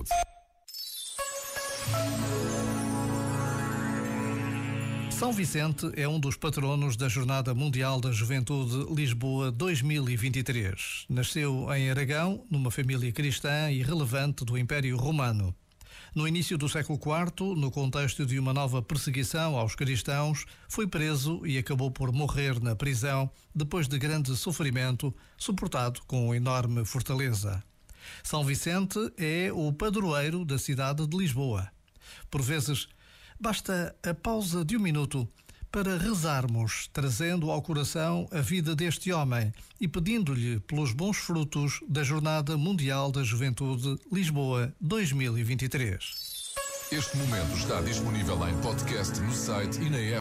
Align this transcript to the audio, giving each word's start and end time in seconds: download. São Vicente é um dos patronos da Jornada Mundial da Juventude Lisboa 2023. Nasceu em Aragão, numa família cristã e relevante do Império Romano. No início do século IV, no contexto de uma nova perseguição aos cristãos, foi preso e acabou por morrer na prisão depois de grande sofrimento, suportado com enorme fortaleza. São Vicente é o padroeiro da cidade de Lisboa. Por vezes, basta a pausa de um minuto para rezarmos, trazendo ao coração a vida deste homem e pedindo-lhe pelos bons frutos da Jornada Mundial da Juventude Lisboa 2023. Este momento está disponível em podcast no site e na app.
download. 0.00 0.08
São 5.10 5.32
Vicente 5.32 5.90
é 5.96 6.08
um 6.08 6.18
dos 6.18 6.36
patronos 6.36 6.96
da 6.96 7.08
Jornada 7.08 7.54
Mundial 7.54 8.00
da 8.00 8.10
Juventude 8.10 8.94
Lisboa 8.94 9.52
2023. 9.52 11.06
Nasceu 11.10 11.72
em 11.74 11.90
Aragão, 11.90 12.42
numa 12.50 12.70
família 12.70 13.12
cristã 13.12 13.70
e 13.70 13.82
relevante 13.82 14.44
do 14.44 14.56
Império 14.56 14.96
Romano. 14.96 15.54
No 16.14 16.26
início 16.26 16.58
do 16.58 16.68
século 16.68 16.98
IV, 16.98 17.54
no 17.54 17.70
contexto 17.70 18.26
de 18.26 18.38
uma 18.38 18.52
nova 18.52 18.82
perseguição 18.82 19.56
aos 19.56 19.76
cristãos, 19.76 20.44
foi 20.68 20.86
preso 20.86 21.46
e 21.46 21.58
acabou 21.58 21.90
por 21.90 22.10
morrer 22.10 22.60
na 22.60 22.74
prisão 22.74 23.30
depois 23.54 23.86
de 23.86 23.98
grande 23.98 24.34
sofrimento, 24.36 25.14
suportado 25.36 26.00
com 26.06 26.34
enorme 26.34 26.84
fortaleza. 26.84 27.62
São 28.22 28.44
Vicente 28.44 28.98
é 29.16 29.50
o 29.52 29.72
padroeiro 29.72 30.44
da 30.44 30.58
cidade 30.58 31.06
de 31.06 31.16
Lisboa. 31.16 31.70
Por 32.30 32.42
vezes, 32.42 32.88
basta 33.38 33.94
a 34.02 34.14
pausa 34.14 34.64
de 34.64 34.76
um 34.76 34.80
minuto 34.80 35.28
para 35.72 35.96
rezarmos, 35.96 36.88
trazendo 36.92 37.50
ao 37.50 37.62
coração 37.62 38.28
a 38.32 38.40
vida 38.40 38.74
deste 38.74 39.12
homem 39.12 39.52
e 39.80 39.86
pedindo-lhe 39.86 40.58
pelos 40.60 40.92
bons 40.92 41.16
frutos 41.18 41.80
da 41.88 42.02
Jornada 42.02 42.56
Mundial 42.56 43.12
da 43.12 43.22
Juventude 43.22 43.96
Lisboa 44.12 44.74
2023. 44.80 46.30
Este 46.90 47.16
momento 47.16 47.56
está 47.56 47.80
disponível 47.82 48.48
em 48.48 48.60
podcast 48.60 49.20
no 49.20 49.32
site 49.32 49.80
e 49.80 49.88
na 49.88 49.98
app. 49.98 50.18